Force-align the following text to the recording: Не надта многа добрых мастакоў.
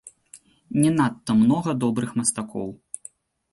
Не 0.81 0.91
надта 1.01 1.31
многа 1.43 1.71
добрых 1.85 2.17
мастакоў. 2.23 2.69